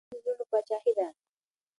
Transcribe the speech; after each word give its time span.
مهرباني 0.03 0.19
د 0.23 0.25
زړونو 0.25 0.45
پاچاهي 0.51 0.93
ده. 0.97 1.07